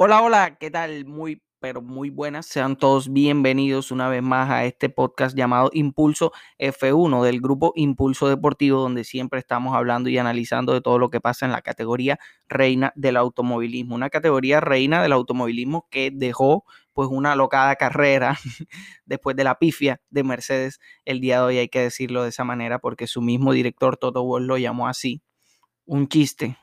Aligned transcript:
Hola, 0.00 0.22
hola, 0.22 0.56
¿qué 0.60 0.70
tal? 0.70 1.06
Muy, 1.06 1.42
pero 1.58 1.82
muy 1.82 2.08
buenas. 2.08 2.46
Sean 2.46 2.76
todos 2.76 3.12
bienvenidos 3.12 3.90
una 3.90 4.08
vez 4.08 4.22
más 4.22 4.48
a 4.48 4.64
este 4.64 4.88
podcast 4.90 5.36
llamado 5.36 5.70
Impulso 5.72 6.30
F1 6.60 7.24
del 7.24 7.40
grupo 7.40 7.72
Impulso 7.74 8.28
Deportivo, 8.28 8.80
donde 8.80 9.02
siempre 9.02 9.40
estamos 9.40 9.74
hablando 9.74 10.08
y 10.08 10.16
analizando 10.16 10.72
de 10.72 10.82
todo 10.82 11.00
lo 11.00 11.10
que 11.10 11.20
pasa 11.20 11.46
en 11.46 11.50
la 11.50 11.62
categoría 11.62 12.20
reina 12.46 12.92
del 12.94 13.16
automovilismo. 13.16 13.96
Una 13.96 14.08
categoría 14.08 14.60
reina 14.60 15.02
del 15.02 15.10
automovilismo 15.10 15.88
que 15.90 16.12
dejó 16.14 16.64
pues 16.92 17.08
una 17.10 17.34
locada 17.34 17.74
carrera 17.74 18.38
después 19.04 19.34
de 19.34 19.42
la 19.42 19.58
pifia 19.58 20.00
de 20.10 20.22
Mercedes 20.22 20.78
el 21.06 21.20
día 21.20 21.38
de 21.38 21.42
hoy, 21.42 21.58
hay 21.58 21.68
que 21.68 21.80
decirlo 21.80 22.22
de 22.22 22.28
esa 22.28 22.44
manera, 22.44 22.78
porque 22.78 23.08
su 23.08 23.20
mismo 23.20 23.52
director 23.52 23.96
Toto 23.96 24.22
Wolff 24.22 24.46
lo 24.46 24.58
llamó 24.58 24.86
así. 24.86 25.22
Un 25.86 26.06
chiste, 26.06 26.56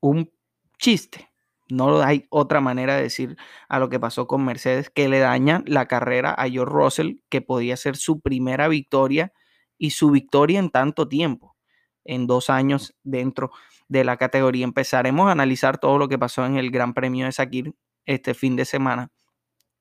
un 0.00 0.28
chiste 0.76 1.33
no 1.68 2.02
hay 2.02 2.26
otra 2.30 2.60
manera 2.60 2.96
de 2.96 3.02
decir 3.02 3.36
a 3.68 3.78
lo 3.78 3.88
que 3.88 4.00
pasó 4.00 4.26
con 4.26 4.44
Mercedes 4.44 4.90
que 4.90 5.08
le 5.08 5.18
daña 5.18 5.62
la 5.66 5.86
carrera 5.86 6.32
a 6.32 6.48
George 6.48 6.72
Russell, 6.72 7.12
que 7.28 7.40
podía 7.40 7.76
ser 7.76 7.96
su 7.96 8.20
primera 8.20 8.68
victoria 8.68 9.32
y 9.78 9.90
su 9.90 10.10
victoria 10.10 10.58
en 10.58 10.70
tanto 10.70 11.08
tiempo, 11.08 11.56
en 12.04 12.26
dos 12.26 12.50
años 12.50 12.94
dentro 13.02 13.50
de 13.88 14.04
la 14.04 14.16
categoría. 14.16 14.64
Empezaremos 14.64 15.28
a 15.28 15.32
analizar 15.32 15.78
todo 15.78 15.98
lo 15.98 16.08
que 16.08 16.18
pasó 16.18 16.44
en 16.44 16.56
el 16.56 16.70
Gran 16.70 16.94
Premio 16.94 17.26
de 17.26 17.32
Sakir 17.32 17.74
este 18.06 18.34
fin 18.34 18.56
de 18.56 18.66
semana, 18.66 19.10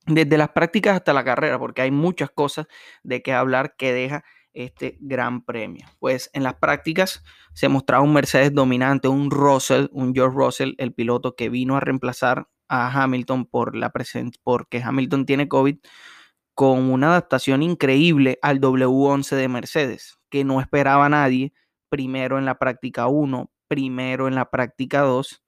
desde 0.05 0.37
las 0.37 0.49
prácticas 0.49 0.95
hasta 0.95 1.13
la 1.13 1.23
carrera, 1.23 1.59
porque 1.59 1.81
hay 1.81 1.91
muchas 1.91 2.31
cosas 2.31 2.67
de 3.03 3.21
qué 3.21 3.33
hablar 3.33 3.75
que 3.77 3.93
deja 3.93 4.23
este 4.53 4.97
gran 4.99 5.43
premio. 5.43 5.85
Pues 5.99 6.29
en 6.33 6.43
las 6.43 6.55
prácticas 6.55 7.23
se 7.53 7.69
mostraba 7.69 8.03
un 8.03 8.13
Mercedes 8.13 8.53
dominante, 8.53 9.07
un 9.07 9.31
Russell, 9.31 9.87
un 9.91 10.13
George 10.13 10.37
Russell, 10.37 10.73
el 10.77 10.93
piloto 10.93 11.35
que 11.35 11.49
vino 11.49 11.75
a 11.75 11.79
reemplazar 11.79 12.47
a 12.67 13.03
Hamilton 13.03 13.45
por 13.45 13.75
la 13.75 13.91
porque 14.43 14.81
Hamilton 14.81 15.25
tiene 15.25 15.47
COVID, 15.47 15.77
con 16.55 16.91
una 16.91 17.07
adaptación 17.07 17.63
increíble 17.63 18.39
al 18.41 18.59
W11 18.59 19.35
de 19.35 19.47
Mercedes, 19.47 20.19
que 20.29 20.43
no 20.43 20.61
esperaba 20.61 21.09
nadie, 21.09 21.53
primero 21.89 22.37
en 22.37 22.45
la 22.45 22.59
práctica 22.59 23.07
1, 23.07 23.51
primero 23.67 24.27
en 24.27 24.35
la 24.35 24.49
práctica 24.49 25.01
2, 25.01 25.43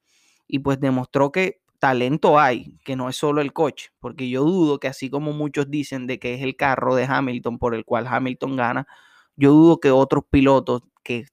y 0.47 0.59
pues 0.59 0.79
demostró 0.79 1.31
que 1.31 1.61
talento 1.85 2.39
hay, 2.39 2.79
que 2.83 2.95
no 2.95 3.09
es 3.09 3.15
solo 3.15 3.41
el 3.41 3.53
coche, 3.53 3.91
porque 3.99 4.27
yo 4.27 4.43
dudo 4.43 4.79
que 4.79 4.87
así 4.87 5.11
como 5.11 5.33
muchos 5.33 5.69
dicen 5.69 6.07
de 6.07 6.17
que 6.17 6.33
es 6.33 6.41
el 6.41 6.55
carro 6.55 6.95
de 6.95 7.03
Hamilton 7.05 7.59
por 7.59 7.75
el 7.75 7.85
cual 7.85 8.07
Hamilton 8.07 8.55
gana, 8.55 8.87
yo 9.35 9.51
dudo 9.51 9.79
que 9.79 9.91
otros 9.91 10.23
pilotos 10.27 10.81
que, 11.03 11.27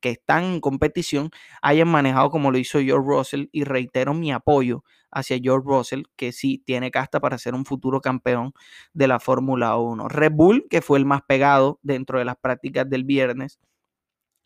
que 0.00 0.10
están 0.10 0.42
en 0.42 0.60
competición 0.60 1.30
hayan 1.62 1.86
manejado 1.86 2.28
como 2.30 2.50
lo 2.50 2.58
hizo 2.58 2.80
George 2.80 3.06
Russell 3.06 3.46
y 3.52 3.62
reitero 3.62 4.14
mi 4.14 4.32
apoyo 4.32 4.82
hacia 5.12 5.38
George 5.40 5.68
Russell, 5.68 6.02
que 6.16 6.32
sí 6.32 6.60
tiene 6.66 6.90
casta 6.90 7.20
para 7.20 7.38
ser 7.38 7.54
un 7.54 7.64
futuro 7.64 8.00
campeón 8.00 8.52
de 8.94 9.06
la 9.06 9.20
Fórmula 9.20 9.76
1. 9.76 10.08
Red 10.08 10.32
Bull, 10.32 10.66
que 10.68 10.82
fue 10.82 10.98
el 10.98 11.04
más 11.04 11.22
pegado 11.22 11.78
dentro 11.82 12.18
de 12.18 12.24
las 12.24 12.34
prácticas 12.36 12.90
del 12.90 13.04
viernes, 13.04 13.60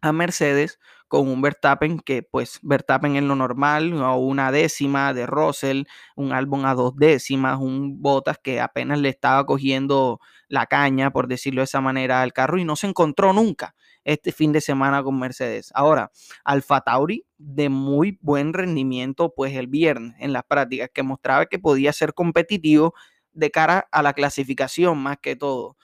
a 0.00 0.12
Mercedes 0.12 0.78
con 1.08 1.27
un 1.28 1.41
Verstappen 1.41 1.98
que 2.00 2.22
pues 2.22 2.58
Verstappen 2.62 3.16
en 3.16 3.28
lo 3.28 3.34
normal, 3.34 3.92
a 4.02 4.14
una 4.16 4.52
décima 4.52 5.14
de 5.14 5.27
Russell, 5.27 5.84
un 6.16 6.32
álbum 6.32 6.64
a 6.66 6.74
dos 6.74 6.94
décimas, 6.96 7.58
un 7.58 8.00
Bottas 8.02 8.38
que 8.42 8.60
apenas 8.60 8.98
le 9.00 9.08
estaba 9.08 9.44
cogiendo 9.46 10.20
la 10.48 10.66
caña, 10.66 11.10
por 11.10 11.27
decirlo 11.28 11.62
de 11.62 11.64
esa 11.64 11.80
manera, 11.80 12.22
al 12.22 12.32
carro 12.32 12.58
y 12.58 12.64
no 12.64 12.77
se 12.77 12.86
encontró 12.86 13.32
nunca 13.32 13.74
este 14.05 14.32
fin 14.32 14.52
de 14.52 14.60
semana 14.60 15.02
con 15.02 15.18
Mercedes. 15.18 15.70
Ahora, 15.74 16.10
Alfa 16.44 16.80
Tauri 16.83 17.24
de 17.38 17.68
muy 17.68 18.18
buen 18.20 18.52
rendimiento 18.52 19.33
pues 19.34 19.55
el 19.55 19.67
viernes 19.67 20.14
en 20.18 20.33
las 20.33 20.44
prácticas 20.44 20.90
que 20.92 21.02
mostraba 21.02 21.46
que 21.46 21.58
podía 21.58 21.92
ser 21.92 22.14
competitivo 22.14 22.94
de 23.33 23.50
cara 23.50 23.89
a 23.92 24.02
la 24.02 24.12
clasificación 24.12 24.98
más 24.98 25.18
que 25.20 25.36
todo. 25.36 25.77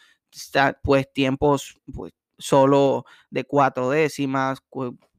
Pues 0.83 1.13
tiempos 1.13 1.81
pues 1.95 2.13
solo 2.39 3.05
de 3.31 3.45
cuatro 3.45 3.91
décimas, 3.91 4.63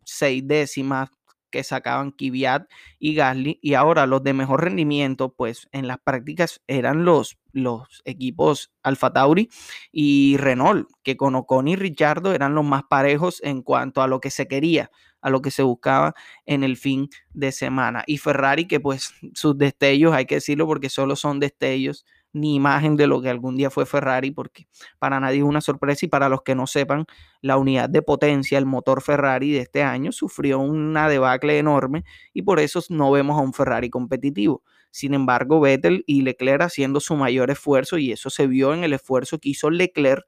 seis 0.04 0.44
décimas 0.46 1.10
que 1.56 1.64
sacaban 1.64 2.12
Kvyat 2.12 2.68
y 3.00 3.16
Gasly 3.16 3.60
y 3.62 3.76
ahora 3.76 4.06
los 4.08 4.22
de 4.24 4.34
mejor 4.34 4.66
rendimiento 4.66 5.34
pues 5.34 5.70
en 5.72 5.88
las 5.88 6.00
prácticas 6.00 6.62
eran 6.68 7.06
los, 7.06 7.38
los 7.54 8.02
equipos 8.04 8.74
Alfa 8.84 9.14
Tauri 9.14 9.50
y 9.90 10.36
Renault 10.36 10.90
que 11.02 11.16
con 11.16 11.34
Ocon 11.36 11.70
y 11.70 11.78
Richardo 11.78 12.34
eran 12.34 12.56
los 12.56 12.66
más 12.66 12.84
parejos 12.90 13.42
en 13.42 13.62
cuanto 13.62 14.02
a 14.02 14.08
lo 14.08 14.20
que 14.20 14.32
se 14.32 14.50
quería 14.50 14.92
a 15.22 15.30
lo 15.30 15.42
que 15.42 15.50
se 15.50 15.64
buscaba 15.64 16.14
en 16.46 16.64
el 16.64 16.78
fin 16.78 17.10
de 17.34 17.52
semana. 17.52 18.04
Y 18.06 18.20
Ferrari 18.20 18.68
que 18.68 18.80
pues 18.80 19.12
sus 19.34 19.58
destellos 19.58 20.14
hay 20.14 20.28
que 20.28 20.36
decirlo 20.36 20.68
porque 20.68 20.88
solo 20.88 21.16
son 21.16 21.40
destellos 21.40 22.06
ni 22.36 22.56
imagen 22.56 22.98
de 22.98 23.08
lo 23.08 23.22
que 23.22 23.30
algún 23.30 23.56
día 23.56 23.70
fue 23.70 23.86
Ferrari, 23.86 24.30
porque 24.30 24.68
para 25.00 25.22
nadie 25.22 25.38
es 25.38 25.44
una 25.44 25.62
sorpresa 25.62 26.06
y 26.06 26.10
para 26.10 26.28
los 26.28 26.42
que 26.42 26.54
no 26.54 26.68
sepan, 26.68 27.06
la 27.42 27.58
unidad 27.58 27.90
de 27.90 28.02
potencia, 28.02 28.58
el 28.58 28.66
motor 28.66 29.02
Ferrari 29.02 29.54
de 29.54 29.60
este 29.60 29.84
año 29.84 30.12
sufrió 30.12 30.60
una 30.60 31.08
debacle 31.08 31.58
enorme 31.58 32.04
y 32.34 32.42
por 32.42 32.60
eso 32.60 32.82
no 32.90 33.10
vemos 33.10 33.40
a 33.40 33.42
un 33.42 33.54
Ferrari 33.54 33.90
competitivo. 33.90 34.64
Sin 34.92 35.14
embargo, 35.14 35.62
Vettel 35.62 36.04
y 36.08 36.24
Leclerc 36.24 36.64
haciendo 36.64 37.00
su 37.00 37.16
mayor 37.16 37.52
esfuerzo 37.52 37.98
y 37.98 38.12
eso 38.12 38.30
se 38.30 38.48
vio 38.48 38.74
en 38.74 38.84
el 38.84 38.92
esfuerzo 38.92 39.40
que 39.40 39.50
hizo 39.50 39.70
Leclerc 39.70 40.26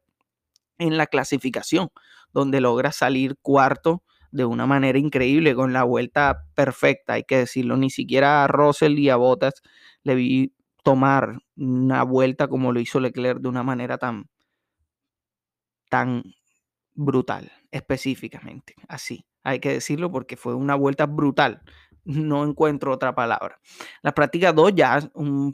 en 0.77 0.95
la 0.95 1.07
clasificación, 1.07 1.89
donde 2.33 2.61
logra 2.61 2.93
salir 2.93 3.35
cuarto 3.41 4.01
de 4.31 4.45
una 4.45 4.65
manera 4.65 4.97
increíble 4.97 5.55
con 5.55 5.73
la 5.73 5.83
vuelta 5.83 6.45
perfecta, 6.53 7.13
hay 7.13 7.23
que 7.23 7.37
decirlo, 7.37 7.75
ni 7.75 7.89
siquiera 7.89 8.43
a 8.43 8.47
Russell 8.47 8.97
y 8.97 9.09
a 9.09 9.15
Bottas 9.15 9.61
le 10.03 10.15
vi 10.15 10.53
tomar 10.87 11.39
una 11.57 12.03
vuelta 12.03 12.47
como 12.47 12.71
lo 12.71 12.79
hizo 12.79 13.01
Leclerc 13.01 13.41
de 13.41 13.49
una 13.49 13.61
manera 13.61 13.97
tan, 13.97 14.29
tan 15.89 16.23
brutal, 16.93 17.51
específicamente, 17.71 18.73
así. 18.87 19.25
Hay 19.43 19.59
que 19.59 19.73
decirlo 19.73 20.09
porque 20.09 20.37
fue 20.37 20.55
una 20.55 20.75
vuelta 20.75 21.05
brutal. 21.05 21.61
No 22.05 22.45
encuentro 22.45 22.93
otra 22.93 23.13
palabra. 23.13 23.59
La 24.01 24.13
práctica 24.13 24.53
2 24.53 24.75
ya, 24.75 25.01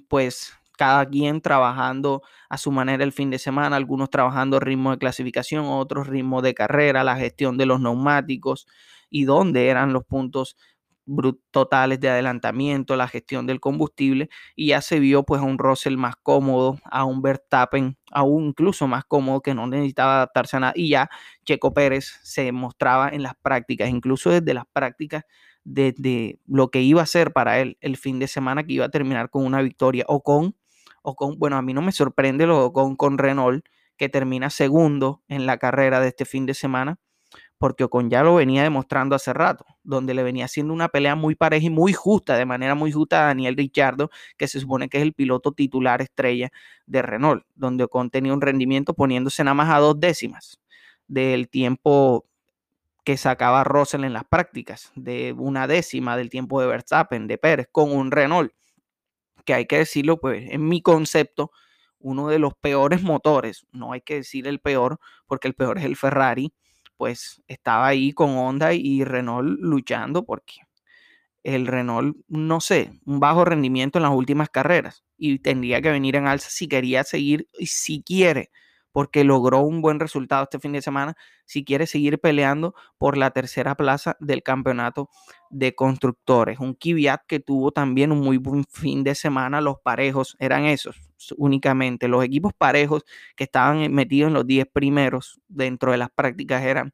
pues 0.08 0.54
cada 0.78 1.04
quien 1.10 1.42
trabajando 1.42 2.22
a 2.48 2.60
su 2.60 2.72
manera 2.72 3.04
el 3.04 3.12
fin 3.12 3.32
de 3.32 3.40
semana, 3.40 3.76
algunos 3.76 4.12
trabajando 4.12 4.60
ritmo 4.60 4.92
de 4.92 5.00
clasificación, 5.00 5.66
otros 5.66 6.06
ritmo 6.06 6.44
de 6.44 6.54
carrera, 6.54 7.04
la 7.04 7.16
gestión 7.16 7.58
de 7.58 7.66
los 7.66 7.80
neumáticos 7.80 8.68
y 9.10 9.26
dónde 9.26 9.70
eran 9.70 9.94
los 9.94 10.04
puntos 10.04 10.58
totales 11.52 12.00
de 12.00 12.10
adelantamiento, 12.10 12.96
la 12.96 13.08
gestión 13.08 13.46
del 13.46 13.60
combustible 13.60 14.30
y 14.56 14.68
ya 14.68 14.82
se 14.82 15.00
vio 15.00 15.24
pues 15.24 15.42
a 15.42 15.46
un 15.46 15.58
Russell 15.58 15.98
más 15.98 16.16
cómodo, 16.16 16.80
a 16.86 17.06
un 17.06 17.22
Verstappen 17.22 17.98
aún 18.12 18.46
incluso 18.46 18.88
más 18.88 19.04
cómodo 19.06 19.42
que 19.42 19.54
no 19.54 19.68
necesitaba 19.68 20.16
adaptarse 20.16 20.58
a 20.58 20.60
nada 20.60 20.74
y 20.76 20.90
ya 20.90 21.10
Checo 21.46 21.74
Pérez 21.74 22.20
se 22.24 22.52
mostraba 22.52 23.10
en 23.10 23.24
las 23.24 23.34
prácticas, 23.36 23.90
incluso 23.90 24.30
desde 24.30 24.54
las 24.54 24.66
prácticas 24.72 25.26
de, 25.64 26.40
lo 26.48 26.70
que 26.70 26.82
iba 26.82 27.02
a 27.02 27.06
ser 27.06 27.34
para 27.34 27.60
él 27.60 27.78
el 27.82 27.98
fin 27.98 28.20
de 28.20 28.28
semana 28.28 28.64
que 28.64 28.74
iba 28.74 28.86
a 28.86 28.90
terminar 28.90 29.30
con 29.30 29.46
una 29.46 29.62
victoria 29.62 30.06
o 30.08 30.22
con, 30.22 30.56
o 31.02 31.16
con 31.16 31.38
bueno, 31.40 31.58
a 31.58 31.62
mí 31.62 31.74
no 31.74 31.82
me 31.82 31.92
sorprende 31.92 32.46
lo 32.46 32.74
con, 32.74 32.96
con 32.96 33.18
Renault 33.18 33.66
que 33.98 34.10
termina 34.10 34.50
segundo 34.50 35.22
en 35.28 35.46
la 35.46 35.58
carrera 35.58 36.00
de 36.00 36.10
este 36.10 36.26
fin 36.26 36.46
de 36.46 36.54
semana 36.54 36.98
porque 37.58 37.86
Ocon 37.86 38.10
ya 38.10 38.24
lo 38.24 38.36
venía 38.36 38.64
demostrando 38.64 39.16
hace 39.16 39.34
rato, 39.34 39.66
donde 39.84 40.14
le 40.14 40.24
venía 40.24 40.46
haciendo 40.46 40.74
una 40.74 40.90
pelea 40.90 41.16
muy 41.16 41.36
pareja 41.36 41.68
y 41.68 41.70
muy 41.70 41.94
justa, 41.94 42.36
de 42.36 42.46
manera 42.46 42.76
muy 42.76 42.92
justa 42.92 43.24
a 43.24 43.28
Daniel 43.28 43.56
Ricciardo, 43.56 44.10
que 44.38 44.48
se 44.48 44.60
supone 44.60 44.90
que 44.90 44.98
es 44.98 45.04
el 45.04 45.14
piloto 45.14 45.52
titular 45.54 46.02
estrella 46.02 46.52
de 46.86 47.02
Renault, 47.02 47.46
donde 47.56 47.86
Ocon 47.86 48.10
tenía 48.10 48.34
un 48.34 48.42
rendimiento 48.42 48.94
poniéndose 48.94 49.44
nada 49.44 49.56
más 49.56 49.70
a 49.70 49.80
dos 49.80 50.00
décimas 50.00 50.60
del 51.08 51.50
tiempo 51.50 52.26
que 53.04 53.18
sacaba 53.18 53.64
Russell 53.64 54.06
en 54.06 54.14
las 54.14 54.24
prácticas, 54.26 54.92
de 54.96 55.34
una 55.38 55.68
décima 55.68 56.16
del 56.16 56.30
tiempo 56.30 56.62
de 56.62 56.68
Verstappen, 56.68 57.28
de 57.28 57.38
Pérez, 57.38 57.68
con 57.72 57.92
un 57.92 58.12
Renault, 58.12 58.52
que 59.46 59.54
hay 59.54 59.66
que 59.66 59.78
decirlo, 59.78 60.20
pues 60.20 60.50
en 60.52 60.68
mi 60.68 60.82
concepto, 60.82 61.52
uno 62.00 62.28
de 62.28 62.40
los 62.40 62.54
peores 62.56 63.02
motores, 63.02 63.66
no 63.72 63.94
hay 63.94 64.02
que 64.02 64.16
decir 64.16 64.48
el 64.48 64.60
peor, 64.60 65.00
porque 65.26 65.48
el 65.48 65.54
peor 65.54 65.80
es 65.80 65.86
el 65.86 65.96
Ferrari, 65.96 66.54
pues 67.04 67.44
estaba 67.50 67.88
ahí 67.88 68.14
con 68.14 68.30
Honda 68.38 68.74
y 68.74 69.04
Renault 69.04 69.60
luchando 69.60 70.24
porque 70.26 70.62
el 71.44 71.68
Renault, 71.68 72.16
no 72.30 72.62
sé, 72.62 72.92
un 73.06 73.20
bajo 73.20 73.44
rendimiento 73.44 74.00
en 74.00 74.04
las 74.04 74.14
últimas 74.14 74.50
carreras 74.50 75.04
y 75.18 75.40
tendría 75.40 75.82
que 75.82 75.92
venir 75.92 76.16
en 76.16 76.28
alza 76.28 76.50
si 76.50 76.70
quería 76.70 77.04
seguir 77.04 77.50
y 77.60 77.66
si 77.66 78.04
quiere 78.04 78.52
porque 78.94 79.26
logró 79.26 79.60
un 79.60 79.82
buen 79.82 80.00
resultado 80.00 80.44
este 80.44 80.60
fin 80.60 80.72
de 80.72 80.82
semana, 80.82 81.16
si 81.46 81.66
quiere 81.66 81.86
seguir 81.88 82.20
peleando 82.20 82.74
por 82.98 83.18
la 83.18 83.32
tercera 83.32 83.76
plaza 83.76 84.16
del 84.22 84.44
campeonato 84.44 85.10
de 85.50 85.76
constructores. 85.76 86.60
Un 86.60 86.76
Kvyat 86.76 87.24
que 87.28 87.42
tuvo 87.42 87.72
también 87.72 88.14
un 88.14 88.22
muy 88.22 88.38
buen 88.38 88.64
fin 88.70 89.04
de 89.04 89.16
semana, 89.16 89.60
los 89.60 89.78
parejos 89.84 90.38
eran 90.40 90.64
esos 90.66 90.96
únicamente, 91.38 92.08
los 92.08 92.24
equipos 92.24 92.54
parejos 92.58 93.04
que 93.36 93.44
estaban 93.46 93.92
metidos 93.94 94.30
en 94.30 94.34
los 94.36 94.48
10 94.48 94.68
primeros 94.72 95.42
dentro 95.50 95.92
de 95.92 95.98
las 95.98 96.10
prácticas 96.10 96.64
eran 96.64 96.94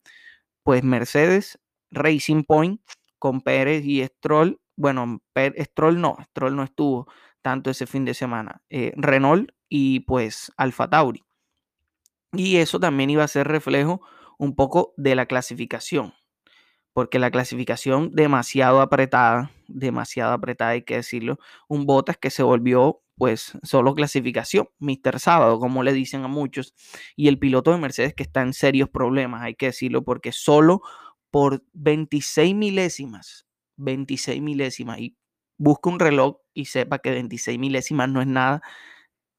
pues 0.63 0.83
Mercedes, 0.83 1.59
Racing 1.91 2.43
Point 2.43 2.81
con 3.19 3.41
Pérez 3.41 3.83
y 3.85 4.03
Stroll 4.05 4.59
bueno, 4.79 5.21
Stroll 5.35 5.99
no, 5.99 6.15
Stroll 6.29 6.55
no 6.55 6.63
estuvo 6.63 7.07
tanto 7.41 7.69
ese 7.69 7.85
fin 7.85 8.05
de 8.05 8.13
semana, 8.13 8.61
eh, 8.69 8.93
Renault 8.95 9.51
y 9.67 10.01
pues 10.01 10.53
Alfa 10.55 10.89
Tauri. 10.89 11.21
Y 12.33 12.57
eso 12.57 12.79
también 12.79 13.09
iba 13.09 13.23
a 13.23 13.27
ser 13.27 13.47
reflejo 13.47 14.01
un 14.37 14.55
poco 14.55 14.93
de 14.97 15.15
la 15.15 15.25
clasificación, 15.25 16.13
porque 16.93 17.19
la 17.19 17.31
clasificación 17.31 18.11
demasiado 18.13 18.81
apretada, 18.81 19.51
demasiado 19.67 20.33
apretada 20.33 20.71
hay 20.71 20.83
que 20.83 20.95
decirlo, 20.97 21.39
un 21.67 21.85
Botas 21.85 22.17
que 22.17 22.29
se 22.29 22.43
volvió 22.43 23.01
pues 23.17 23.53
solo 23.63 23.95
clasificación, 23.95 24.69
Mister 24.79 25.19
Sábado, 25.19 25.59
como 25.59 25.83
le 25.83 25.91
dicen 25.91 26.23
a 26.23 26.29
muchos, 26.29 26.73
y 27.17 27.27
el 27.27 27.37
piloto 27.37 27.71
de 27.71 27.77
Mercedes 27.77 28.13
que 28.13 28.23
está 28.23 28.41
en 28.41 28.53
serios 28.53 28.89
problemas, 28.89 29.41
hay 29.43 29.55
que 29.55 29.67
decirlo, 29.67 30.05
porque 30.05 30.31
solo 30.31 30.81
por 31.29 31.63
26 31.73 32.55
milésimas, 32.55 33.45
26 33.75 34.41
milésimas, 34.41 34.99
y 34.99 35.17
busca 35.57 35.89
un 35.89 35.99
reloj 35.99 36.37
y 36.53 36.65
sepa 36.65 36.99
que 36.99 37.11
26 37.11 37.59
milésimas 37.59 38.07
no 38.09 38.21
es 38.21 38.27
nada, 38.27 38.61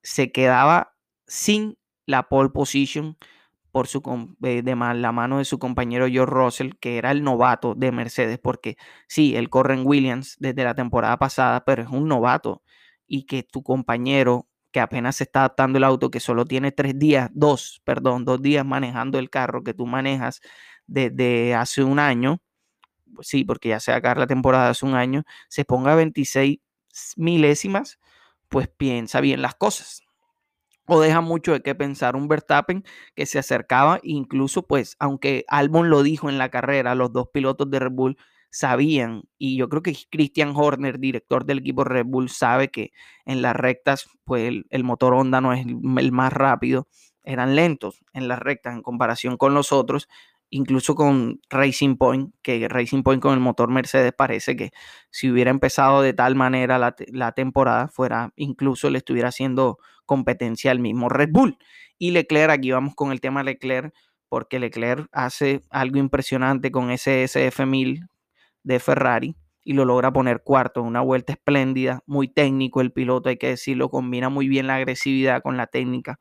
se 0.02 0.31
quedaba 0.31 0.94
sin 1.26 1.78
la 2.06 2.29
pole 2.29 2.50
position 2.50 3.17
por 3.73 3.87
su, 3.87 4.02
eh, 4.43 4.62
de 4.62 4.76
la 4.76 5.12
mano 5.12 5.38
de 5.38 5.44
su 5.44 5.58
compañero 5.58 6.08
George 6.08 6.32
Russell, 6.35 6.70
que 6.81 6.99
era 6.99 7.11
el 7.12 7.23
novato 7.23 7.75
de 7.75 7.93
Mercedes, 7.93 8.38
porque 8.38 8.76
sí, 9.08 9.37
él 9.37 9.49
corre 9.49 9.75
en 9.75 9.87
Williams 9.87 10.37
desde 10.41 10.64
la 10.64 10.75
temporada 10.75 11.19
pasada, 11.19 11.64
pero 11.64 11.82
es 11.82 11.88
un 11.88 12.08
novato 12.08 12.62
y 13.06 13.25
que 13.26 13.43
tu 13.43 13.62
compañero 13.62 14.49
que 14.73 14.81
apenas 14.81 15.17
se 15.17 15.25
está 15.25 15.41
adaptando 15.41 15.79
el 15.79 15.85
auto, 15.85 16.11
que 16.11 16.20
solo 16.20 16.44
tiene 16.44 16.73
tres 16.73 16.99
días, 16.99 17.31
dos, 17.32 17.81
perdón, 17.85 18.25
dos 18.25 18.41
días 18.43 18.64
manejando 18.64 19.19
el 19.19 19.31
carro 19.31 19.62
que 19.64 19.75
tú 19.75 19.87
manejas 19.87 20.41
desde 20.87 21.55
hace 21.55 21.82
un 21.85 21.99
año, 21.99 22.41
pues 23.14 23.29
sí, 23.29 23.44
porque 23.44 23.70
ya 23.70 23.81
se 23.81 23.93
acaba 23.93 24.20
la 24.20 24.26
temporada 24.26 24.70
hace 24.70 24.87
un 24.87 24.94
año, 24.94 25.25
se 25.49 25.64
ponga 25.64 25.94
26 25.94 26.58
milésimas, 27.17 27.99
pues 28.49 28.69
piensa 28.69 29.20
bien 29.20 29.43
las 29.43 29.55
cosas 29.56 30.02
o 30.90 31.00
deja 31.00 31.20
mucho 31.20 31.52
de 31.52 31.62
qué 31.62 31.75
pensar 31.76 32.16
un 32.16 32.26
Verstappen 32.26 32.84
que 33.14 33.25
se 33.25 33.38
acercaba, 33.38 34.00
incluso 34.02 34.66
pues, 34.66 34.96
aunque 34.98 35.44
Albon 35.46 35.88
lo 35.88 36.02
dijo 36.02 36.28
en 36.28 36.37
la 36.37 36.48
carrera, 36.48 36.96
los 36.96 37.12
dos 37.12 37.28
pilotos 37.32 37.70
de 37.70 37.78
Red 37.78 37.92
Bull 37.92 38.16
sabían, 38.50 39.22
y 39.38 39.56
yo 39.56 39.69
creo 39.69 39.82
que 39.82 39.96
Christian 40.10 40.52
Horner, 40.56 40.98
director 40.98 41.44
del 41.44 41.58
equipo 41.58 41.84
Red 41.84 42.06
Bull, 42.06 42.28
sabe 42.28 42.72
que 42.72 42.90
en 43.25 43.40
las 43.40 43.54
rectas, 43.54 44.08
pues 44.25 44.52
el, 44.69 44.84
motor 44.84 45.14
Honda 45.14 45.40
no 45.40 45.52
es 45.52 45.64
el 45.64 46.12
más 46.12 46.32
rápido, 46.32 46.88
eran 47.22 47.54
lentos 47.54 48.02
en 48.12 48.26
las 48.26 48.40
rectas 48.40 48.75
en 48.75 48.82
comparación 48.82 49.37
con 49.37 49.54
los 49.54 49.70
otros, 49.70 50.08
incluso 50.50 50.94
con 50.94 51.41
Racing 51.49 51.97
Point, 51.97 52.35
que 52.43 52.69
Racing 52.69 53.02
Point 53.02 53.23
con 53.23 53.35
el 53.35 53.41
motor 53.41 53.70
Mercedes 53.70 54.12
parece 54.12 54.56
que 54.56 54.70
si 55.11 55.31
hubiera 55.31 55.50
empezado 55.50 56.02
de 56.02 56.12
tal 56.12 56.35
manera 56.35 56.79
la, 56.79 57.32
temporada, 57.32 57.88
fuera 57.88 58.32
incluso 58.37 58.91
le 58.91 58.99
estuviera 58.99 59.29
haciendo 59.29 59.79
competencia 60.06 60.70
al 60.73 60.81
mismo 60.81 61.08
Red 61.08 61.31
Bull. 61.32 61.56
Y 61.99 62.11
Leclerc, 62.11 62.50
aquí 62.50 62.73
vamos 62.73 62.94
con 62.94 63.12
el 63.12 63.20
tema 63.20 63.43
Leclerc, 63.43 63.94
porque 64.29 64.58
Leclerc 64.58 65.08
hace 65.12 65.62
algo 65.70 65.99
impresionante 65.99 66.70
con 66.70 66.91
ese 66.91 67.25
SF1000 67.25 68.08
de 68.62 68.81
Ferrari 68.81 69.37
y 69.62 69.75
lo 69.75 69.85
logra 69.85 70.12
poner 70.12 70.43
cuarto, 70.43 70.82
una 70.82 71.00
vuelta 71.00 71.32
espléndida, 71.32 72.02
muy 72.06 72.29
técnico 72.29 72.81
el 72.81 72.93
piloto, 72.93 73.29
hay 73.29 73.37
que 73.37 73.49
decirlo, 73.49 73.91
combina 73.91 74.29
muy 74.29 74.49
bien 74.49 74.67
la 74.67 74.76
agresividad 74.76 75.43
con 75.43 75.56
la 75.56 75.67
técnica 75.67 76.19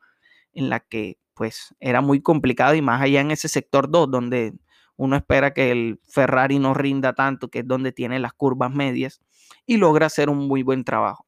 en 0.52 0.68
la 0.68 0.80
que 0.80 1.19
pues 1.40 1.74
era 1.80 2.02
muy 2.02 2.20
complicado 2.20 2.74
y 2.74 2.82
más 2.82 3.00
allá 3.00 3.22
en 3.22 3.30
ese 3.30 3.48
sector 3.48 3.90
2 3.90 4.10
donde 4.10 4.52
uno 4.96 5.16
espera 5.16 5.54
que 5.54 5.70
el 5.70 5.98
Ferrari 6.06 6.58
no 6.58 6.74
rinda 6.74 7.14
tanto, 7.14 7.48
que 7.48 7.60
es 7.60 7.66
donde 7.66 7.92
tiene 7.92 8.18
las 8.18 8.34
curvas 8.34 8.70
medias 8.70 9.22
y 9.64 9.78
logra 9.78 10.04
hacer 10.04 10.28
un 10.28 10.46
muy 10.46 10.62
buen 10.62 10.84
trabajo. 10.84 11.24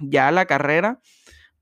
Ya 0.00 0.30
la 0.32 0.44
carrera, 0.44 1.00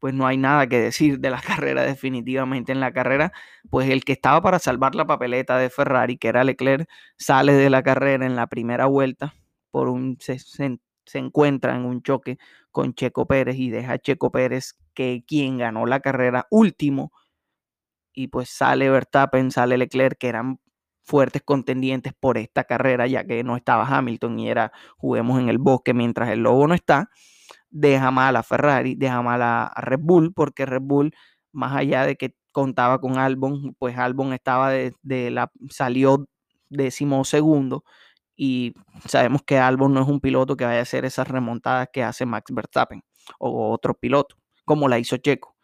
pues 0.01 0.15
no 0.15 0.27
hay 0.27 0.37
nada 0.37 0.67
que 0.67 0.81
decir 0.81 1.21
de 1.21 1.31
la 1.31 1.41
carrera 1.47 1.85
definitivamente. 1.85 2.73
En 2.73 2.81
la 2.81 2.93
carrera, 2.93 3.31
pues 3.71 3.89
el 3.89 4.05
que 4.05 4.15
estaba 4.15 4.43
para 4.43 4.59
salvar 4.59 4.97
la 4.97 5.07
papeleta 5.07 5.57
de 5.57 5.71
Ferrari, 5.71 6.19
que 6.19 6.27
era 6.27 6.43
Leclerc, 6.43 6.89
sale 7.19 7.53
de 7.53 7.71
la 7.71 7.85
carrera 7.85 8.27
en 8.27 8.35
la 8.35 8.49
primera 8.49 8.87
vuelta 8.87 9.37
por 9.71 9.89
un 9.89 10.17
se, 10.19 10.41
se 10.41 11.19
encuentra 11.19 11.77
en 11.77 11.85
un 11.85 12.03
choque 12.03 12.37
con 12.73 12.95
Checo 12.95 13.29
Pérez 13.29 13.55
y 13.55 13.71
deja 13.71 13.93
a 13.93 13.99
Checo 13.99 14.33
Pérez 14.33 14.75
que 14.93 15.23
quien 15.25 15.59
ganó 15.59 15.87
la 15.87 16.01
carrera 16.01 16.49
último 16.51 17.13
y 18.12 18.29
pues 18.29 18.51
sale 18.51 18.91
Verstappen, 18.91 19.51
sale 19.51 19.79
Leclerc, 19.79 20.19
que 20.19 20.29
eran 20.29 20.59
fuertes 21.03 21.43
contendientes 21.43 22.12
por 22.19 22.39
esta 22.39 22.65
carrera, 22.65 23.07
ya 23.07 23.25
que 23.25 23.43
no 23.45 23.57
estaba 23.57 23.87
Hamilton 23.87 24.39
y 24.39 24.49
era 24.49 24.73
juguemos 24.97 25.41
en 25.41 25.49
el 25.49 25.59
bosque 25.59 25.95
mientras 25.95 26.31
el 26.31 26.41
lobo 26.41 26.67
no 26.69 26.75
está, 26.75 27.11
deja 27.71 28.11
mal 28.11 28.37
a 28.37 28.43
Ferrari, 28.43 28.95
deja 28.95 29.23
mal 29.23 29.43
a, 29.43 29.73
Red 29.77 30.01
Bull, 30.03 30.33
porque 30.35 30.67
Red 30.67 30.83
Bull, 30.83 31.12
más 31.53 31.75
allá 31.77 32.07
de 32.07 32.17
que 32.17 32.35
contaba 32.53 33.01
con 33.01 33.19
Albon, 33.19 33.75
pues 33.79 33.97
Albon 33.99 34.33
estaba 34.33 34.71
de, 34.71 34.93
la, 35.31 35.51
salió 35.71 36.27
décimo 36.69 37.25
segundo 37.25 37.85
y 38.37 38.75
sabemos 39.07 39.43
que 39.43 39.59
Albon 39.59 39.95
no 39.95 40.03
es 40.03 40.09
un 40.09 40.21
piloto 40.21 40.57
que 40.57 40.65
vaya 40.65 40.81
a 40.81 40.83
hacer 40.83 41.05
esas 41.05 41.29
remontadas 41.29 41.89
que 41.93 42.03
hace 42.03 42.27
Max 42.27 42.53
Verstappen 42.55 43.03
o 43.39 43.73
otro 43.73 43.95
piloto, 43.95 44.37
como 44.65 44.89
la 44.89 44.99
hizo 44.99 45.17
Checo, 45.19 45.57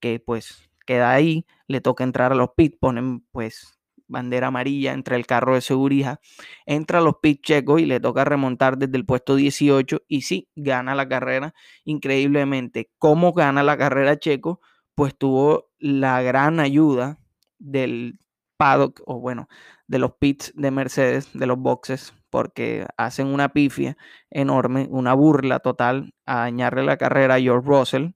que 0.00 0.20
pues 0.20 0.70
queda 0.84 1.12
ahí, 1.12 1.46
le 1.66 1.80
toca 1.80 2.04
entrar 2.04 2.32
a 2.32 2.34
los 2.34 2.50
pits, 2.56 2.76
ponen 2.78 3.20
pues 3.32 3.78
bandera 4.08 4.48
amarilla 4.48 4.92
entre 4.92 5.16
el 5.16 5.26
carro 5.26 5.54
de 5.54 5.62
seguridad, 5.62 6.20
entra 6.66 6.98
a 6.98 7.02
los 7.02 7.16
pits 7.22 7.42
checos 7.42 7.80
y 7.80 7.86
le 7.86 7.98
toca 7.98 8.24
remontar 8.24 8.76
desde 8.78 8.96
el 8.96 9.06
puesto 9.06 9.36
18 9.36 10.02
y 10.06 10.22
sí, 10.22 10.48
gana 10.54 10.94
la 10.94 11.08
carrera 11.08 11.54
increíblemente. 11.84 12.90
¿Cómo 12.98 13.32
gana 13.32 13.62
la 13.62 13.78
carrera 13.78 14.18
checo? 14.18 14.60
Pues 14.94 15.16
tuvo 15.16 15.70
la 15.78 16.20
gran 16.22 16.60
ayuda 16.60 17.18
del 17.58 18.18
paddock 18.58 19.02
o 19.06 19.18
bueno, 19.18 19.48
de 19.86 19.98
los 19.98 20.12
pits 20.12 20.52
de 20.54 20.70
Mercedes, 20.70 21.30
de 21.32 21.46
los 21.46 21.58
boxes, 21.58 22.14
porque 22.30 22.86
hacen 22.96 23.26
una 23.26 23.50
pifia 23.50 23.96
enorme, 24.30 24.86
una 24.90 25.14
burla 25.14 25.58
total 25.58 26.14
a 26.26 26.36
dañarle 26.36 26.84
la 26.84 26.96
carrera 26.96 27.34
a 27.34 27.40
George 27.40 27.68
Russell 27.68 28.10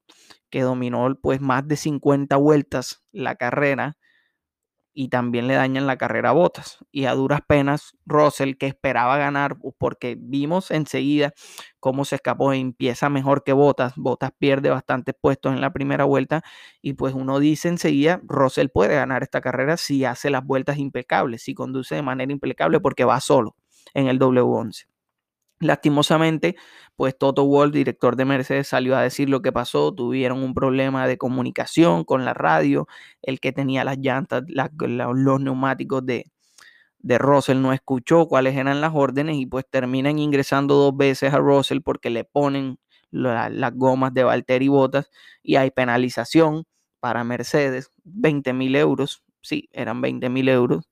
que 0.51 0.63
dominó 0.63 1.15
pues 1.21 1.41
más 1.41 1.67
de 1.69 1.77
50 1.77 2.37
vueltas 2.37 3.03
la 3.13 3.37
carrera 3.37 3.97
y 4.99 5.09
también 5.09 5.47
le 5.47 5.55
dañan 5.55 5.87
la 5.87 5.99
carrera 5.99 6.31
a 6.31 6.33
Botas. 6.33 6.79
Y 6.91 7.05
a 7.05 7.13
duras 7.13 7.41
penas, 7.47 7.93
Russell, 8.07 8.55
que 8.55 8.67
esperaba 8.67 9.19
ganar, 9.19 9.59
porque 9.77 10.17
vimos 10.19 10.71
enseguida 10.71 11.35
cómo 11.81 12.07
se 12.07 12.15
escapó 12.17 12.55
empieza 12.55 13.11
mejor 13.11 13.45
que 13.45 13.53
Botas. 13.53 13.93
Botas 13.97 14.31
pierde 14.39 14.71
bastantes 14.71 15.15
puestos 15.21 15.53
en 15.53 15.61
la 15.61 15.75
primera 15.75 16.05
vuelta 16.05 16.43
y 16.81 16.95
pues 16.95 17.13
uno 17.13 17.39
dice 17.41 17.69
enseguida, 17.69 18.23
Russell 18.25 18.69
puede 18.69 18.95
ganar 18.95 19.23
esta 19.23 19.43
carrera 19.43 19.77
si 19.77 20.07
hace 20.07 20.31
las 20.31 20.45
vueltas 20.47 20.79
impecables, 20.79 21.43
si 21.43 21.53
conduce 21.53 21.95
de 21.95 22.03
manera 22.03 22.33
impecable 22.33 22.81
porque 22.81 23.05
va 23.05 23.21
solo 23.21 23.55
en 23.93 24.09
el 24.09 24.19
W11. 24.19 24.87
Lastimosamente, 25.61 26.57
pues 26.97 27.17
Toto 27.17 27.47
Wolff, 27.47 27.73
director 27.73 28.15
de 28.17 28.27
Mercedes, 28.27 28.69
salió 28.69 28.95
a 28.97 29.03
decir 29.03 29.31
lo 29.31 29.41
que 29.41 29.53
pasó. 29.53 29.93
Tuvieron 29.95 30.43
un 30.43 30.53
problema 30.55 31.07
de 31.07 31.17
comunicación 31.17 32.05
con 32.05 32.25
la 32.27 32.35
radio. 32.35 32.87
El 33.23 33.41
que 33.41 33.53
tenía 33.53 33.83
las 33.85 33.99
llantas, 33.99 34.43
los 34.49 35.41
neumáticos 35.41 36.05
de, 36.05 36.27
de 36.99 37.19
Russell 37.19 37.63
no 37.63 37.73
escuchó 37.73 38.27
cuáles 38.29 38.57
eran 38.57 38.81
las 38.83 38.93
órdenes 38.95 39.37
y 39.39 39.47
pues 39.47 39.65
terminan 39.71 40.19
ingresando 40.19 40.75
dos 40.77 40.97
veces 40.97 41.33
a 41.35 41.39
Russell 41.39 41.81
porque 41.83 42.11
le 42.11 42.25
ponen 42.25 42.79
las 43.11 43.75
gomas 43.75 44.13
de 44.15 44.25
Valtteri 44.25 44.69
Bottas 44.69 45.11
y 45.43 45.57
hay 45.57 45.71
penalización 45.71 46.65
para 47.01 47.25
Mercedes, 47.25 47.91
20 48.05 48.53
mil 48.53 48.77
euros. 48.77 49.23
Sí, 49.43 49.69
eran 49.73 50.01
20 50.03 50.29
mil 50.29 50.49
euros 50.49 50.89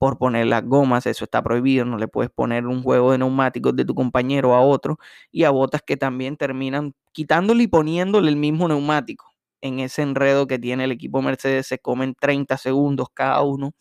por 0.00 0.16
poner 0.16 0.46
las 0.46 0.64
gomas, 0.64 1.04
eso 1.06 1.24
está 1.26 1.42
prohibido, 1.42 1.84
no 1.84 1.98
le 1.98 2.08
puedes 2.08 2.30
poner 2.30 2.66
un 2.66 2.82
juego 2.82 3.12
de 3.12 3.18
neumáticos 3.18 3.76
de 3.76 3.84
tu 3.84 3.94
compañero 3.94 4.54
a 4.54 4.62
otro 4.62 4.98
y 5.30 5.44
a 5.44 5.50
botas 5.50 5.82
que 5.82 5.98
también 5.98 6.38
terminan 6.38 6.94
quitándole 7.12 7.64
y 7.64 7.66
poniéndole 7.66 8.30
el 8.30 8.36
mismo 8.36 8.66
neumático. 8.66 9.26
En 9.60 9.78
ese 9.78 10.00
enredo 10.00 10.46
que 10.46 10.58
tiene 10.58 10.84
el 10.84 10.92
equipo 10.92 11.20
Mercedes 11.20 11.66
se 11.66 11.78
comen 11.80 12.14
30 12.18 12.56
segundos 12.56 13.08
cada 13.12 13.42
uno 13.42 13.74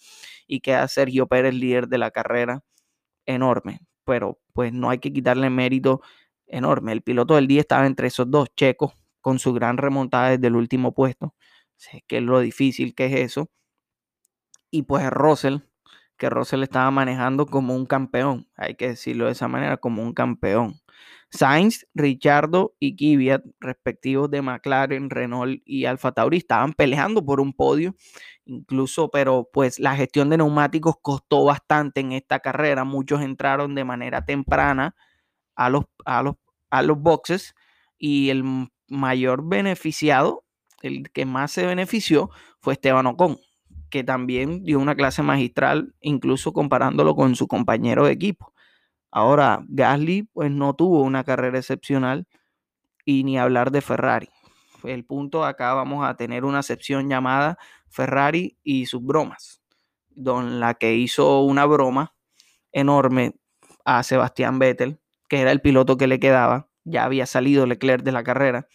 y 0.46 0.60
queda 0.60 0.90
Sergio 0.90 1.26
Pérez 1.28 1.54
líder 1.54 1.88
de 1.88 2.00
la 2.00 2.12
carrera 2.12 2.64
enorme, 3.26 3.80
pero 4.04 4.40
pues 4.52 4.74
no 4.74 4.90
hay 4.90 5.00
que 5.00 5.14
quitarle 5.14 5.50
mérito 5.50 6.02
enorme. 6.48 6.92
El 6.92 7.02
piloto 7.02 7.36
del 7.36 7.48
día 7.48 7.62
estaba 7.62 7.88
entre 7.88 8.08
esos 8.10 8.30
dos 8.30 8.50
checos 8.58 8.92
con 9.22 9.40
su 9.40 9.54
gran 9.54 9.78
remontada 9.78 10.32
desde 10.32 10.48
el 10.48 10.58
último 10.58 10.94
puesto. 10.94 11.34
Sé 11.78 12.04
que 12.08 12.18
es 12.18 12.24
lo 12.24 12.42
difícil 12.42 12.94
que 12.94 13.06
es 13.06 13.14
eso. 13.14 13.50
Y 14.72 14.84
pues 14.84 15.10
Russell 15.10 15.60
que 16.20 16.30
Russell 16.30 16.64
estaba 16.64 16.92
manejando 16.92 17.48
como 17.48 17.76
un 17.76 17.88
campeón, 17.88 18.48
hay 18.56 18.76
que 18.76 18.90
decirlo 18.90 19.26
de 19.26 19.32
esa 19.32 19.48
manera, 19.48 19.78
como 19.78 20.04
un 20.04 20.14
campeón. 20.14 20.76
Sainz, 21.32 21.88
Richardo 21.94 22.76
y 22.80 22.96
Kvyat, 22.96 23.44
respectivos 23.60 24.30
de 24.30 24.42
McLaren, 24.42 25.10
Renault 25.10 25.62
y 25.66 25.86
Alfa 25.86 26.12
Tauri, 26.12 26.38
estaban 26.38 26.74
peleando 26.74 27.24
por 27.26 27.40
un 27.40 27.54
podio, 27.54 27.96
incluso, 28.46 29.10
pero 29.10 29.50
pues 29.54 29.80
la 29.80 29.96
gestión 29.96 30.30
de 30.30 30.38
neumáticos 30.38 30.96
costó 31.02 31.46
bastante 31.46 32.02
en 32.02 32.12
esta 32.12 32.40
carrera. 32.40 32.84
Muchos 32.84 33.22
entraron 33.22 33.76
de 33.76 33.86
manera 33.86 34.26
temprana 34.26 34.96
a 35.56 35.70
los, 35.70 35.86
a 36.06 36.24
los, 36.24 36.36
a 36.72 36.82
los 36.82 37.00
boxes 37.00 37.56
y 37.98 38.30
el 38.30 38.44
mayor 38.88 39.48
beneficiado, 39.48 40.46
el 40.82 41.12
que 41.12 41.26
más 41.26 41.52
se 41.52 41.66
benefició, 41.66 42.30
fue 42.60 42.74
Esteban 42.74 43.06
Ocon, 43.06 43.40
que 43.90 44.04
también 44.04 44.64
dio 44.64 44.80
una 44.80 44.96
clase 44.96 45.24
magistral, 45.24 45.94
incluso 46.02 46.54
comparándolo 46.54 47.16
con 47.16 47.36
su 47.36 47.48
compañero 47.48 48.06
de 48.06 48.12
equipo. 48.12 48.54
Ahora, 49.12 49.64
Gasly 49.68 50.24
pues 50.34 50.52
no 50.52 50.76
tuvo 50.76 51.02
una 51.02 51.24
carrera 51.24 51.58
excepcional 51.58 52.28
y 53.06 53.24
ni 53.24 53.40
hablar 53.40 53.72
de 53.72 53.82
Ferrari. 53.82 54.30
El 54.84 55.04
punto 55.06 55.44
acá 55.46 55.74
vamos 55.74 56.08
a 56.08 56.16
tener 56.16 56.46
una 56.46 56.64
sección 56.64 57.10
llamada 57.10 57.58
Ferrari 57.90 58.58
y 58.64 58.86
sus 58.86 59.04
bromas, 59.04 59.62
don 60.10 60.60
la 60.60 60.76
que 60.76 60.96
hizo 60.96 61.42
una 61.42 61.66
broma 61.66 62.14
enorme 62.72 63.36
a 63.84 64.04
Sebastián 64.04 64.60
Vettel, 64.60 65.00
que 65.28 65.42
era 65.42 65.52
el 65.52 65.62
piloto 65.62 65.98
que 65.98 66.08
le 66.08 66.20
quedaba, 66.20 66.70
ya 66.84 67.04
había 67.04 67.26
salido 67.26 67.66
Leclerc 67.66 68.04
de 68.04 68.12
la 68.12 68.24
carrera 68.24 68.68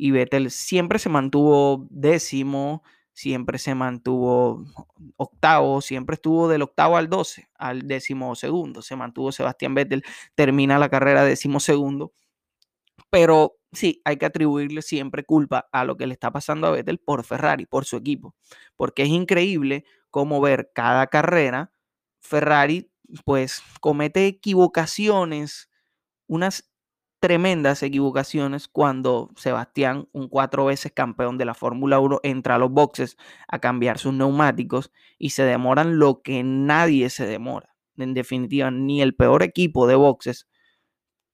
y 0.00 0.12
Vettel 0.12 0.50
siempre 0.50 0.98
se 0.98 1.08
mantuvo 1.08 1.86
décimo, 1.90 2.82
siempre 3.20 3.58
se 3.58 3.74
mantuvo 3.74 4.64
octavo, 5.16 5.82
siempre 5.82 6.14
estuvo 6.14 6.48
del 6.48 6.62
octavo 6.62 6.96
al 6.96 7.10
12, 7.10 7.50
al 7.54 7.86
décimo 7.86 8.34
segundo, 8.34 8.80
se 8.80 8.96
mantuvo 8.96 9.30
Sebastián 9.30 9.74
Vettel, 9.74 10.02
termina 10.34 10.78
la 10.78 10.88
carrera 10.88 11.22
décimo 11.22 11.60
segundo, 11.60 12.14
pero 13.10 13.58
sí, 13.72 14.00
hay 14.06 14.16
que 14.16 14.24
atribuirle 14.24 14.80
siempre 14.80 15.24
culpa 15.24 15.68
a 15.70 15.84
lo 15.84 15.98
que 15.98 16.06
le 16.06 16.14
está 16.14 16.30
pasando 16.32 16.66
a 16.66 16.70
Vettel 16.70 16.98
por 16.98 17.22
Ferrari, 17.24 17.66
por 17.66 17.84
su 17.84 17.96
equipo, 17.96 18.34
porque 18.74 19.02
es 19.02 19.10
increíble 19.10 19.84
cómo 20.10 20.40
ver 20.40 20.70
cada 20.74 21.06
carrera, 21.08 21.72
Ferrari 22.22 22.90
pues 23.26 23.62
comete 23.82 24.26
equivocaciones, 24.28 25.68
unas 26.26 26.69
tremendas 27.20 27.82
equivocaciones 27.82 28.66
cuando 28.66 29.30
Sebastián, 29.36 30.08
un 30.12 30.28
cuatro 30.28 30.64
veces 30.64 30.90
campeón 30.92 31.36
de 31.38 31.44
la 31.44 31.54
Fórmula 31.54 32.00
1, 32.00 32.20
entra 32.22 32.54
a 32.54 32.58
los 32.58 32.70
boxes 32.70 33.16
a 33.46 33.58
cambiar 33.58 33.98
sus 33.98 34.14
neumáticos 34.14 34.90
y 35.18 35.30
se 35.30 35.44
demoran 35.44 35.98
lo 35.98 36.22
que 36.22 36.42
nadie 36.42 37.10
se 37.10 37.26
demora. 37.26 37.76
En 37.96 38.14
definitiva, 38.14 38.70
ni 38.70 39.02
el 39.02 39.14
peor 39.14 39.42
equipo 39.42 39.86
de 39.86 39.94
boxes 39.94 40.48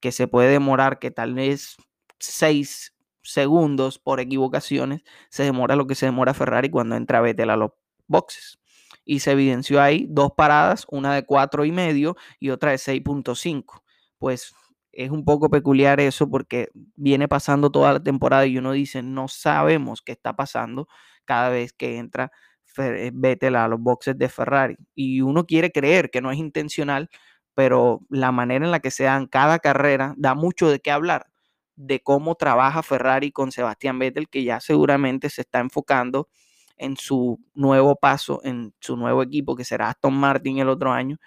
que 0.00 0.10
se 0.10 0.26
puede 0.26 0.50
demorar, 0.50 0.98
que 0.98 1.12
tal 1.12 1.34
vez 1.34 1.76
seis 2.18 2.94
segundos 3.22 3.98
por 3.98 4.18
equivocaciones, 4.18 5.02
se 5.30 5.44
demora 5.44 5.76
lo 5.76 5.86
que 5.86 5.94
se 5.94 6.06
demora 6.06 6.34
Ferrari 6.34 6.68
cuando 6.68 6.96
entra 6.96 7.20
Vettel 7.20 7.50
a 7.50 7.56
los 7.56 7.70
boxes. 8.08 8.58
Y 9.04 9.20
se 9.20 9.32
evidenció 9.32 9.80
ahí 9.80 10.06
dos 10.08 10.32
paradas, 10.36 10.84
una 10.90 11.14
de 11.14 11.24
cuatro 11.24 11.64
y 11.64 11.70
medio 11.70 12.16
y 12.40 12.50
otra 12.50 12.72
de 12.72 12.78
6.5. 12.78 13.82
Pues 14.18 14.52
es 14.96 15.10
un 15.10 15.24
poco 15.24 15.50
peculiar 15.50 16.00
eso 16.00 16.28
porque 16.30 16.68
viene 16.96 17.28
pasando 17.28 17.70
toda 17.70 17.92
la 17.94 18.02
temporada 18.02 18.46
y 18.46 18.58
uno 18.58 18.72
dice, 18.72 19.02
no 19.02 19.28
sabemos 19.28 20.02
qué 20.02 20.12
está 20.12 20.34
pasando 20.36 20.88
cada 21.24 21.50
vez 21.50 21.72
que 21.72 21.98
entra 21.98 22.32
eh, 22.78 23.10
Vettel 23.14 23.56
a 23.56 23.68
los 23.68 23.80
boxes 23.80 24.18
de 24.18 24.28
Ferrari. 24.28 24.76
Y 24.94 25.20
uno 25.20 25.46
quiere 25.46 25.70
creer 25.72 26.10
que 26.10 26.20
no 26.20 26.30
es 26.30 26.38
intencional, 26.38 27.10
pero 27.54 28.00
la 28.10 28.32
manera 28.32 28.64
en 28.64 28.70
la 28.70 28.80
que 28.80 28.90
se 28.90 29.04
dan 29.04 29.26
cada 29.26 29.58
carrera 29.58 30.14
da 30.16 30.34
mucho 30.34 30.68
de 30.70 30.80
qué 30.80 30.90
hablar 30.90 31.26
de 31.76 32.00
cómo 32.00 32.34
trabaja 32.34 32.82
Ferrari 32.82 33.30
con 33.32 33.52
Sebastián 33.52 33.98
Vettel, 33.98 34.28
que 34.28 34.44
ya 34.44 34.60
seguramente 34.60 35.30
se 35.30 35.42
está 35.42 35.60
enfocando 35.60 36.28
en 36.78 36.96
su 36.96 37.38
nuevo 37.54 37.96
paso, 37.96 38.40
en 38.44 38.74
su 38.80 38.96
nuevo 38.96 39.22
equipo, 39.22 39.56
que 39.56 39.64
será 39.64 39.90
Aston 39.90 40.14
Martin 40.14 40.58
el 40.58 40.68
otro 40.68 40.92
año, 40.92 41.18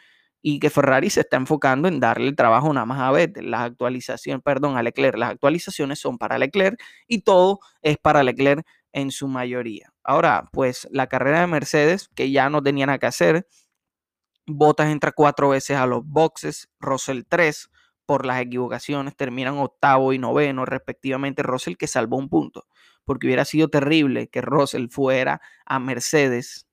y 0.42 0.60
que 0.60 0.70
Ferrari 0.70 1.10
se 1.10 1.22
está 1.22 1.38
enfocando 1.38 1.88
en 1.88 2.00
darle 2.00 2.28
el 2.28 2.36
trabajo 2.36 2.72
nada 2.74 2.86
más 2.86 3.00
a 3.02 3.12
Vettel. 3.12 3.52
Las 3.52 3.62
actualizaciones, 3.62 4.42
perdón, 4.44 4.78
a 4.78 4.84
Leclerc, 4.84 5.18
las 5.18 5.32
actualizaciones 5.32 6.00
son 6.00 6.18
para 6.18 6.38
Leclerc 6.38 6.82
y 7.08 7.22
todo 7.22 7.60
es 7.82 7.98
para 7.98 8.24
Leclerc 8.24 8.66
en 8.94 9.12
su 9.12 9.28
mayoría. 9.28 9.92
Ahora, 10.04 10.50
pues 10.52 10.88
la 10.92 11.08
carrera 11.08 11.42
de 11.42 11.48
Mercedes, 11.48 12.10
que 12.16 12.32
ya 12.32 12.50
no 12.50 12.64
tenía 12.64 12.86
nada 12.86 13.00
que 13.00 13.06
hacer, 13.06 13.48
Bottas 14.48 14.90
entra 14.90 15.12
cuatro 15.12 15.50
veces 15.50 15.78
a 15.78 15.86
los 15.86 16.04
boxes, 16.06 16.70
Russell 16.80 17.22
tres 17.28 17.70
por 18.08 18.26
las 18.26 18.42
equivocaciones, 18.42 19.16
terminan 19.16 19.60
octavo 19.60 20.14
y 20.14 20.18
noveno 20.18 20.66
respectivamente, 20.66 21.44
Russell 21.44 21.76
que 21.76 21.86
salvó 21.86 22.18
un 22.18 22.30
punto, 22.30 22.66
porque 23.06 23.28
hubiera 23.28 23.46
sido 23.46 23.68
terrible 23.68 24.30
que 24.30 24.42
Russell 24.42 24.88
fuera 24.90 25.42
a 25.66 25.78
Mercedes 25.78 26.69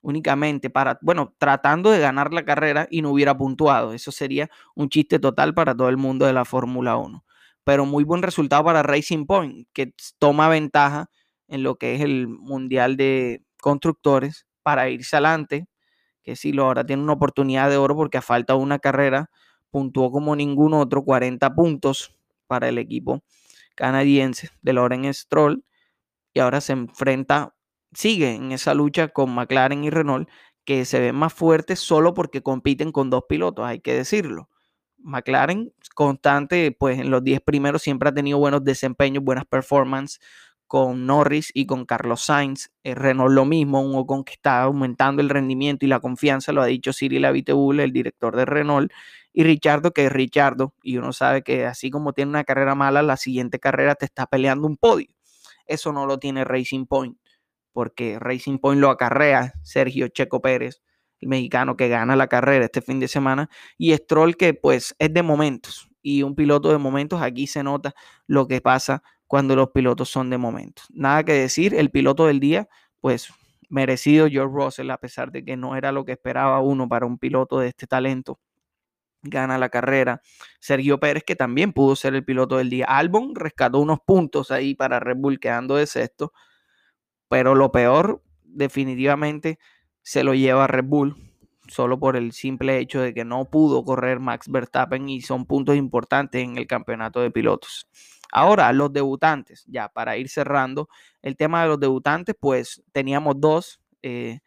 únicamente 0.00 0.70
para, 0.70 0.98
bueno, 1.02 1.34
tratando 1.38 1.90
de 1.90 1.98
ganar 2.00 2.32
la 2.32 2.44
carrera 2.44 2.86
y 2.90 3.02
no 3.02 3.10
hubiera 3.10 3.36
puntuado. 3.36 3.92
Eso 3.92 4.12
sería 4.12 4.48
un 4.74 4.88
chiste 4.88 5.18
total 5.18 5.54
para 5.54 5.74
todo 5.76 5.88
el 5.88 5.96
mundo 5.96 6.26
de 6.26 6.32
la 6.32 6.44
Fórmula 6.44 6.96
1. 6.96 7.24
Pero 7.64 7.86
muy 7.86 8.04
buen 8.04 8.22
resultado 8.22 8.64
para 8.64 8.82
Racing 8.82 9.26
Point, 9.26 9.68
que 9.72 9.92
toma 10.18 10.48
ventaja 10.48 11.10
en 11.48 11.62
lo 11.62 11.76
que 11.76 11.94
es 11.94 12.00
el 12.00 12.28
Mundial 12.28 12.96
de 12.96 13.42
Constructores 13.60 14.46
para 14.62 14.88
irse 14.90 15.16
adelante, 15.16 15.66
que 16.22 16.36
si 16.36 16.52
lo 16.52 16.64
ahora 16.64 16.84
tiene 16.84 17.02
una 17.02 17.14
oportunidad 17.14 17.70
de 17.70 17.76
oro 17.76 17.96
porque 17.96 18.18
a 18.18 18.22
falta 18.22 18.54
de 18.54 18.60
una 18.60 18.78
carrera 18.78 19.30
puntuó 19.70 20.10
como 20.10 20.36
ningún 20.36 20.74
otro, 20.74 21.04
40 21.04 21.54
puntos 21.54 22.16
para 22.46 22.68
el 22.68 22.78
equipo 22.78 23.22
canadiense 23.78 24.50
de 24.60 24.72
Loren 24.72 25.14
Stroll 25.14 25.64
y 26.34 26.40
ahora 26.40 26.60
se 26.60 26.72
enfrenta 26.72 27.54
sigue 27.92 28.34
en 28.34 28.52
esa 28.52 28.74
lucha 28.74 29.08
con 29.08 29.34
McLaren 29.34 29.84
y 29.84 29.90
Renault, 29.90 30.28
que 30.64 30.84
se 30.84 31.00
ven 31.00 31.14
más 31.14 31.32
fuertes 31.32 31.80
solo 31.80 32.14
porque 32.14 32.42
compiten 32.42 32.92
con 32.92 33.10
dos 33.10 33.24
pilotos, 33.28 33.64
hay 33.66 33.80
que 33.80 33.94
decirlo. 33.94 34.50
McLaren 34.98 35.72
constante, 35.94 36.72
pues 36.72 36.98
en 36.98 37.10
los 37.10 37.24
10 37.24 37.40
primeros 37.40 37.82
siempre 37.82 38.10
ha 38.10 38.14
tenido 38.14 38.38
buenos 38.38 38.64
desempeños, 38.64 39.24
buenas 39.24 39.46
performances 39.46 40.20
con 40.66 41.06
Norris 41.06 41.50
y 41.54 41.66
con 41.66 41.86
Carlos 41.86 42.20
Sainz. 42.22 42.70
Eh, 42.84 42.94
Renault 42.94 43.32
lo 43.32 43.46
mismo, 43.46 43.80
un 43.80 43.96
Ocon 43.96 44.24
que 44.24 44.34
está 44.34 44.62
aumentando 44.62 45.22
el 45.22 45.30
rendimiento 45.30 45.86
y 45.86 45.88
la 45.88 46.00
confianza, 46.00 46.52
lo 46.52 46.60
ha 46.60 46.66
dicho 46.66 46.92
Cyril 46.92 47.24
Abiteboul, 47.24 47.80
el 47.80 47.92
director 47.92 48.36
de 48.36 48.44
Renault, 48.44 48.92
y 49.32 49.44
Richardo, 49.44 49.92
que 49.92 50.06
es 50.06 50.12
Richardo, 50.12 50.74
y 50.82 50.98
uno 50.98 51.12
sabe 51.12 51.42
que 51.42 51.64
así 51.64 51.90
como 51.90 52.12
tiene 52.12 52.30
una 52.30 52.44
carrera 52.44 52.74
mala, 52.74 53.02
la 53.02 53.16
siguiente 53.16 53.58
carrera 53.58 53.94
te 53.94 54.04
está 54.04 54.26
peleando 54.26 54.66
un 54.66 54.76
podio. 54.76 55.08
Eso 55.66 55.92
no 55.92 56.06
lo 56.06 56.18
tiene 56.18 56.44
Racing 56.44 56.86
Point 56.86 57.16
porque 57.78 58.18
Racing 58.18 58.58
Point 58.58 58.80
lo 58.80 58.90
acarrea 58.90 59.52
Sergio 59.62 60.08
Checo 60.08 60.42
Pérez, 60.42 60.82
el 61.20 61.28
mexicano 61.28 61.76
que 61.76 61.88
gana 61.88 62.16
la 62.16 62.26
carrera 62.26 62.64
este 62.64 62.82
fin 62.82 62.98
de 62.98 63.06
semana, 63.06 63.48
y 63.76 63.94
Stroll 63.94 64.36
que 64.36 64.52
pues 64.52 64.96
es 64.98 65.14
de 65.14 65.22
momentos, 65.22 65.88
y 66.02 66.24
un 66.24 66.34
piloto 66.34 66.72
de 66.72 66.78
momentos, 66.78 67.22
aquí 67.22 67.46
se 67.46 67.62
nota 67.62 67.94
lo 68.26 68.48
que 68.48 68.60
pasa 68.60 69.04
cuando 69.28 69.54
los 69.54 69.70
pilotos 69.70 70.08
son 70.08 70.28
de 70.28 70.38
momentos. 70.38 70.86
Nada 70.90 71.22
que 71.22 71.34
decir, 71.34 71.72
el 71.72 71.92
piloto 71.92 72.26
del 72.26 72.40
día, 72.40 72.68
pues 73.00 73.32
merecido 73.68 74.26
George 74.28 74.52
Russell, 74.52 74.90
a 74.90 74.98
pesar 74.98 75.30
de 75.30 75.44
que 75.44 75.56
no 75.56 75.76
era 75.76 75.92
lo 75.92 76.04
que 76.04 76.10
esperaba 76.10 76.58
uno 76.58 76.88
para 76.88 77.06
un 77.06 77.16
piloto 77.16 77.60
de 77.60 77.68
este 77.68 77.86
talento. 77.86 78.40
Gana 79.22 79.56
la 79.56 79.68
carrera. 79.68 80.20
Sergio 80.58 80.98
Pérez, 80.98 81.22
que 81.22 81.36
también 81.36 81.72
pudo 81.72 81.94
ser 81.94 82.16
el 82.16 82.24
piloto 82.24 82.56
del 82.56 82.70
día. 82.70 82.86
Albon 82.86 83.36
rescató 83.36 83.78
unos 83.78 84.00
puntos 84.04 84.50
ahí 84.50 84.74
para 84.74 84.98
Red 84.98 85.18
Bull, 85.18 85.38
quedando 85.38 85.76
de 85.76 85.86
sexto. 85.86 86.32
Pero 87.28 87.54
lo 87.54 87.72
peor, 87.72 88.22
definitivamente, 88.44 89.58
se 90.02 90.24
lo 90.24 90.34
lleva 90.34 90.66
Red 90.66 90.84
Bull, 90.84 91.16
solo 91.68 91.98
por 91.98 92.16
el 92.16 92.32
simple 92.32 92.78
hecho 92.78 93.00
de 93.00 93.12
que 93.12 93.24
no 93.24 93.44
pudo 93.44 93.84
correr 93.84 94.20
Max 94.20 94.50
Verstappen 94.50 95.08
y 95.08 95.20
son 95.20 95.44
puntos 95.44 95.76
importantes 95.76 96.42
en 96.42 96.56
el 96.56 96.66
campeonato 96.66 97.20
de 97.20 97.30
pilotos. 97.30 97.88
Ahora, 98.32 98.72
los 98.72 98.92
debutantes, 98.92 99.64
ya 99.66 99.88
para 99.88 100.16
ir 100.16 100.28
cerrando, 100.28 100.88
el 101.22 101.36
tema 101.36 101.62
de 101.62 101.68
los 101.68 101.80
debutantes, 101.80 102.36
pues 102.38 102.82
teníamos 102.92 103.40
dos, 103.40 103.80
eh, 104.02 104.40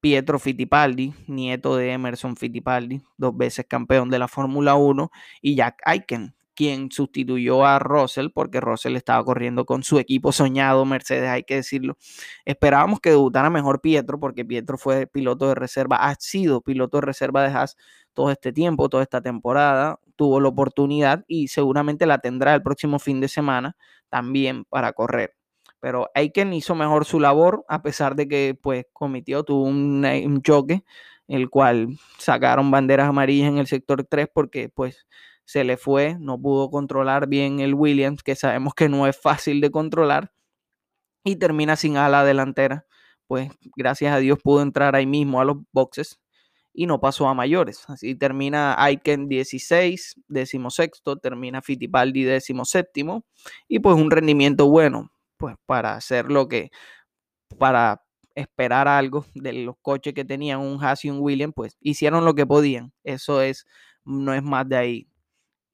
Pietro 0.00 0.40
Fittipaldi, 0.40 1.14
nieto 1.28 1.76
de 1.76 1.92
Emerson 1.92 2.36
Fittipaldi, 2.36 3.00
dos 3.16 3.36
veces 3.36 3.66
campeón 3.68 4.10
de 4.10 4.18
la 4.18 4.26
Fórmula 4.26 4.74
1, 4.74 5.10
y 5.40 5.54
Jack 5.54 5.80
Aiken, 5.84 6.34
quien 6.62 6.92
sustituyó 6.92 7.64
a 7.66 7.80
Russell, 7.80 8.28
porque 8.32 8.60
Russell 8.60 8.94
estaba 8.94 9.24
corriendo 9.24 9.64
con 9.66 9.82
su 9.82 9.98
equipo 9.98 10.30
soñado, 10.30 10.84
Mercedes, 10.84 11.28
hay 11.28 11.42
que 11.42 11.56
decirlo. 11.56 11.96
Esperábamos 12.44 13.00
que 13.00 13.10
debutara 13.10 13.50
mejor 13.50 13.80
Pietro, 13.80 14.20
porque 14.20 14.44
Pietro 14.44 14.78
fue 14.78 15.08
piloto 15.08 15.48
de 15.48 15.56
reserva, 15.56 15.96
ha 15.96 16.14
sido 16.20 16.60
piloto 16.60 16.98
de 16.98 17.00
reserva 17.00 17.42
de 17.42 17.52
Haas 17.52 17.76
todo 18.12 18.30
este 18.30 18.52
tiempo, 18.52 18.88
toda 18.88 19.02
esta 19.02 19.20
temporada, 19.20 19.98
tuvo 20.14 20.38
la 20.38 20.48
oportunidad 20.50 21.24
y 21.26 21.48
seguramente 21.48 22.06
la 22.06 22.18
tendrá 22.18 22.54
el 22.54 22.62
próximo 22.62 23.00
fin 23.00 23.20
de 23.20 23.26
semana 23.26 23.76
también 24.08 24.64
para 24.64 24.92
correr. 24.92 25.34
Pero 25.80 26.10
Aiken 26.14 26.52
hizo 26.52 26.76
mejor 26.76 27.06
su 27.06 27.18
labor, 27.18 27.64
a 27.68 27.82
pesar 27.82 28.14
de 28.14 28.28
que 28.28 28.56
pues 28.62 28.86
cometió, 28.92 29.42
tuvo 29.42 29.64
un, 29.64 30.04
un 30.04 30.42
choque, 30.42 30.84
el 31.26 31.50
cual 31.50 31.88
sacaron 32.18 32.70
banderas 32.70 33.08
amarillas 33.08 33.48
en 33.48 33.58
el 33.58 33.66
sector 33.66 34.04
3 34.04 34.28
porque 34.32 34.68
pues 34.68 35.06
se 35.44 35.64
le 35.64 35.76
fue, 35.76 36.16
no 36.18 36.40
pudo 36.40 36.70
controlar 36.70 37.28
bien 37.28 37.60
el 37.60 37.74
Williams, 37.74 38.22
que 38.22 38.36
sabemos 38.36 38.74
que 38.74 38.88
no 38.88 39.06
es 39.06 39.18
fácil 39.18 39.60
de 39.60 39.70
controlar, 39.70 40.32
y 41.24 41.36
termina 41.36 41.76
sin 41.76 41.96
ala 41.96 42.24
delantera. 42.24 42.86
Pues 43.26 43.50
gracias 43.76 44.14
a 44.14 44.18
Dios 44.18 44.38
pudo 44.42 44.62
entrar 44.62 44.94
ahí 44.94 45.06
mismo 45.06 45.40
a 45.40 45.44
los 45.44 45.58
boxes 45.72 46.20
y 46.74 46.86
no 46.86 47.00
pasó 47.00 47.28
a 47.28 47.34
mayores. 47.34 47.84
Así 47.88 48.14
termina 48.14 48.74
Aiken 48.82 49.28
16, 49.28 50.16
sexto, 50.70 51.16
termina 51.16 51.62
Fittipaldi 51.62 52.24
17 52.24 53.04
y 53.68 53.78
pues 53.78 53.96
un 53.96 54.10
rendimiento 54.10 54.68
bueno, 54.68 55.12
pues 55.36 55.56
para 55.66 55.94
hacer 55.94 56.30
lo 56.30 56.48
que, 56.48 56.70
para 57.58 58.02
esperar 58.34 58.88
algo 58.88 59.26
de 59.34 59.52
los 59.52 59.76
coches 59.82 60.14
que 60.14 60.24
tenían 60.24 60.60
un 60.60 60.82
Haas 60.82 61.04
y 61.04 61.10
un 61.10 61.20
William, 61.20 61.52
pues 61.52 61.76
hicieron 61.80 62.24
lo 62.24 62.34
que 62.34 62.46
podían. 62.46 62.92
Eso 63.04 63.42
es, 63.42 63.66
no 64.04 64.34
es 64.34 64.42
más 64.42 64.68
de 64.68 64.76
ahí. 64.76 65.08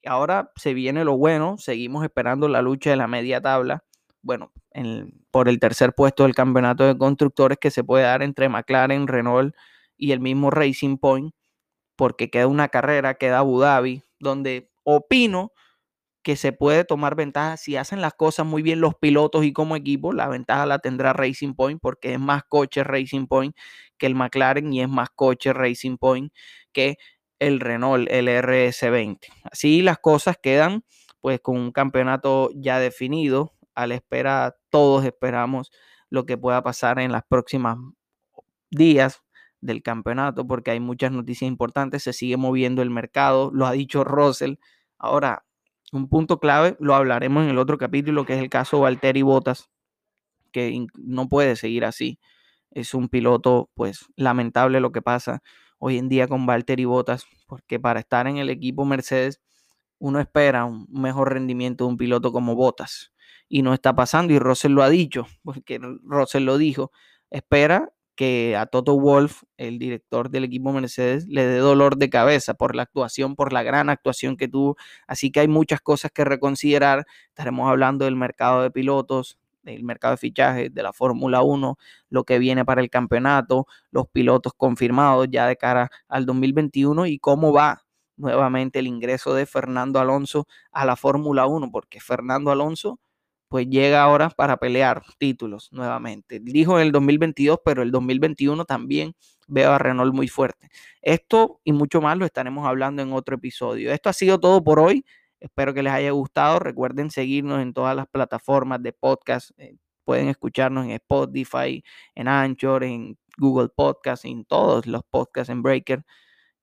Ahora 0.09 0.53
se 0.57 0.75
viene 0.75 1.05
lo 1.05 1.17
bueno, 1.17 1.57
seguimos 1.59 2.03
esperando 2.03 2.49
la 2.49 2.62
lucha 2.62 2.91
de 2.91 2.97
la 2.97 3.07
media 3.07 3.41
tabla. 3.41 3.85
Bueno, 4.23 4.53
por 5.31 5.49
el 5.49 5.61
tercer 5.61 5.93
puesto 5.95 6.25
del 6.25 6.35
campeonato 6.35 6.85
de 6.85 6.97
constructores 6.97 7.59
que 7.59 7.71
se 7.71 7.85
puede 7.85 8.05
dar 8.05 8.23
entre 8.23 8.49
McLaren, 8.49 9.07
Renault 9.07 9.55
y 9.97 10.12
el 10.12 10.21
mismo 10.21 10.50
Racing 10.50 10.97
Point, 10.97 11.35
porque 11.97 12.31
queda 12.31 12.47
una 12.47 12.69
carrera, 12.69 13.15
queda 13.15 13.38
Abu 13.38 13.61
Dhabi, 13.61 14.03
donde 14.19 14.71
opino 14.85 15.53
que 16.23 16.37
se 16.37 16.53
puede 16.53 16.85
tomar 16.85 17.15
ventaja 17.15 17.57
si 17.57 17.77
hacen 17.77 18.00
las 18.00 18.15
cosas 18.15 18.45
muy 18.45 18.62
bien 18.62 18.81
los 18.81 18.95
pilotos 18.95 19.45
y 19.45 19.53
como 19.53 19.77
equipo, 19.77 20.12
la 20.12 20.29
ventaja 20.29 20.67
la 20.67 20.79
tendrá 20.79 21.12
Racing 21.12 21.55
Point 21.55 21.81
porque 21.81 22.12
es 22.15 22.21
más 22.21 22.43
coche 22.45 22.85
Racing 22.85 23.27
Point 23.27 23.57
que 23.99 24.07
el 24.07 24.15
McLaren 24.15 24.73
y 24.73 24.83
es 24.83 24.88
más 24.88 25.09
coche 25.15 25.53
Racing 25.53 25.97
Point 25.97 26.33
que 26.73 26.97
el 27.38 27.61
Renault, 27.61 28.09
el 28.11 28.28
RS20. 28.28 29.18
Así 29.45 29.83
las 29.83 29.99
cosas 29.99 30.37
quedan 30.40 30.85
pues 31.21 31.40
con 31.40 31.57
un 31.57 31.73
campeonato 31.73 32.50
ya 32.54 32.78
definido. 32.78 33.54
A 33.75 33.87
la 33.87 33.95
espera, 33.95 34.57
todos 34.71 35.04
esperamos 35.04 35.71
lo 36.11 36.26
que 36.26 36.37
pueda 36.37 36.62
pasar 36.62 36.99
en 36.99 37.12
las 37.12 37.23
próximas 37.28 37.78
días 38.71 39.23
del 39.61 39.83
campeonato 39.83 40.47
porque 40.47 40.71
hay 40.73 40.80
muchas 40.80 41.12
noticias 41.12 41.49
importantes, 41.49 42.02
se 42.02 42.12
sigue 42.12 42.37
moviendo 42.37 42.83
el 42.83 42.90
mercado, 42.90 43.50
lo 43.52 43.66
ha 43.66 43.73
dicho 43.73 44.04
Russell. 44.04 44.54
Ahora, 44.99 45.45
un 45.92 46.09
punto 46.09 46.38
clave, 46.38 46.76
lo 46.80 46.95
hablaremos 46.95 47.45
en 47.45 47.50
el 47.50 47.59
otro 47.59 47.78
capítulo, 47.78 48.25
que 48.25 48.35
es 48.35 48.40
el 48.40 48.50
caso 48.50 48.80
Valtteri 48.80 49.23
Bottas, 49.23 49.71
que 50.52 50.87
no 50.95 51.28
puede 51.28 51.57
seguir 51.57 51.85
así. 51.85 52.18
Es 52.71 52.95
un 52.95 53.09
piloto, 53.09 53.71
pues, 53.75 54.07
lamentable 54.16 54.80
lo 54.80 54.92
que 54.92 55.02
pasa 55.02 55.42
hoy 55.79 55.99
en 55.99 56.09
día 56.09 56.29
con 56.29 56.47
Valtteri 56.47 56.85
Bottas, 56.85 57.27
porque 57.47 57.81
para 57.81 58.01
estar 58.01 58.27
en 58.27 58.39
el 58.39 58.51
equipo 58.51 58.85
Mercedes, 58.85 59.41
uno 59.99 60.21
espera 60.21 60.65
un 60.65 60.87
mejor 60.91 61.33
rendimiento 61.33 61.85
de 61.85 61.91
un 61.91 61.97
piloto 61.97 62.33
como 62.33 62.55
Bottas. 62.55 63.13
Y 63.49 63.63
no 63.63 63.75
está 63.75 63.95
pasando, 63.95 64.33
y 64.33 64.39
Russell 64.39 64.73
lo 64.73 64.83
ha 64.83 64.91
dicho, 64.91 65.27
porque 65.43 65.81
Russell 66.03 66.45
lo 66.45 66.59
dijo, 66.59 66.93
espera 67.31 67.93
que 68.19 68.57
a 68.57 68.67
Toto 68.67 68.99
Wolf, 68.99 69.45
el 69.57 69.79
director 69.79 70.29
del 70.29 70.43
equipo 70.43 70.73
Mercedes, 70.73 71.29
le 71.29 71.47
dé 71.47 71.59
dolor 71.59 71.97
de 71.99 72.11
cabeza 72.11 72.55
por 72.55 72.75
la 72.75 72.83
actuación, 72.83 73.37
por 73.37 73.53
la 73.53 73.63
gran 73.63 73.91
actuación 73.91 74.37
que 74.37 74.49
tuvo. 74.49 74.77
Así 75.07 75.31
que 75.31 75.39
hay 75.41 75.49
muchas 75.49 75.81
cosas 75.81 76.11
que 76.13 76.25
reconsiderar. 76.25 77.07
Estaremos 77.29 77.71
hablando 77.71 78.07
del 78.07 78.17
mercado 78.17 78.63
de 78.63 78.73
pilotos, 78.73 79.39
del 79.73 79.85
mercado 79.85 80.13
de 80.13 80.19
fichajes, 80.19 80.75
de 80.75 80.83
la 80.83 80.93
Fórmula 80.93 81.43
1, 81.43 81.79
lo 82.11 82.25
que 82.25 82.39
viene 82.39 82.65
para 82.65 82.81
el 82.81 82.91
campeonato, 82.91 83.67
los 83.91 84.09
pilotos 84.09 84.53
confirmados 84.55 85.29
ya 85.31 85.47
de 85.47 85.57
cara 85.57 85.91
al 86.09 86.27
2021 86.27 87.07
y 87.07 87.19
cómo 87.19 87.53
va 87.53 87.85
nuevamente 88.17 88.81
el 88.81 88.87
ingreso 88.87 89.35
de 89.35 89.47
Fernando 89.47 90.01
Alonso 90.01 90.47
a 90.73 90.85
la 90.85 90.97
Fórmula 90.97 91.47
1, 91.47 91.71
porque 91.71 92.01
Fernando 92.01 92.51
Alonso 92.51 92.99
pues 93.49 93.67
llega 93.69 94.03
ahora 94.03 94.29
para 94.31 94.59
pelear 94.59 95.03
títulos 95.17 95.71
nuevamente. 95.73 96.39
Dijo 96.41 96.79
en 96.79 96.87
el 96.87 96.93
2022, 96.93 97.61
pero 97.65 97.83
el 97.83 97.91
2021 97.91 98.65
también 98.67 99.15
veo 99.47 99.73
a 99.73 99.79
Renault 99.79 100.15
muy 100.15 100.29
fuerte. 100.29 100.69
Esto 101.01 101.61
y 101.65 101.73
mucho 101.73 102.01
más 102.03 102.19
lo 102.19 102.27
estaremos 102.27 102.66
hablando 102.66 103.03
en 103.03 103.12
otro 103.12 103.37
episodio. 103.37 103.92
Esto 103.92 104.11
ha 104.11 104.12
sido 104.12 104.38
todo 104.38 104.62
por 104.62 104.79
hoy. 104.79 105.05
Espero 105.40 105.74
que 105.74 105.83
les 105.83 105.92
haya 105.92 106.11
gustado. 106.11 106.59
Recuerden 106.59 107.11
seguirnos 107.11 107.61
en 107.61 107.72
todas 107.72 107.94
las 107.96 108.07
plataformas 108.09 108.83
de 108.83 108.92
podcast. 108.92 109.51
Eh, 109.59 109.77
pueden 110.05 110.29
escucharnos 110.29 110.87
en 110.87 110.92
Spotify, 110.92 111.83
en 112.14 112.29
Anchor, 112.29 112.85
en 112.85 113.18
Google 113.37 113.68
Podcast, 113.68 114.24
en 114.24 114.44
todos 114.44 114.87
los 114.87 115.03
podcasts, 115.05 115.51
en 115.51 115.62
Breaker, 115.62 116.05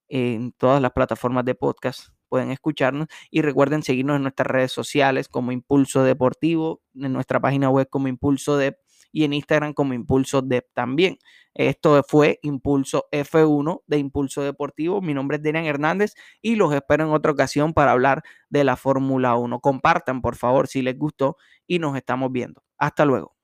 en 0.10 0.52
todas 0.54 0.82
las 0.82 0.92
plataformas 0.92 1.46
de 1.46 1.56
podcast 1.56 2.10
pueden 2.30 2.52
escucharnos 2.52 3.08
y 3.32 3.42
recuerden 3.42 3.82
seguirnos 3.84 4.18
en 4.18 4.24
nuestras 4.24 4.48
redes 4.48 4.72
sociales 4.72 5.30
como 5.30 5.54
Impulso 5.54 6.04
Deportivo, 6.04 6.82
en 6.94 7.14
nuestra 7.14 7.40
página 7.40 7.70
web 7.70 7.88
como 7.90 8.10
Impulso 8.10 8.58
Dep 8.58 8.78
y 9.16 9.24
en 9.24 9.32
Instagram 9.32 9.74
como 9.74 9.94
Impulso 9.94 10.42
Dep 10.42 10.66
también. 10.74 11.18
Esto 11.54 12.04
fue 12.06 12.38
Impulso 12.42 13.06
F1 13.14 13.82
de 13.88 13.98
Impulso 13.98 14.44
Deportivo. 14.44 15.02
Mi 15.02 15.14
nombre 15.14 15.38
es 15.38 15.44
Daniel 15.44 15.68
Hernández 15.68 16.16
y 16.42 16.58
los 16.58 16.74
espero 16.74 17.06
en 17.06 17.12
otra 17.12 17.32
ocasión 17.32 17.74
para 17.74 17.94
hablar 17.94 18.24
de 18.50 18.66
la 18.66 18.76
Fórmula 18.76 19.38
1. 19.38 19.62
Compartan, 19.62 20.22
por 20.22 20.36
favor, 20.36 20.68
si 20.68 20.82
les 20.82 20.98
gustó 21.00 21.38
y 21.66 21.80
nos 21.80 21.96
estamos 21.96 22.30
viendo. 22.34 22.62
Hasta 22.78 23.06
luego. 23.06 23.35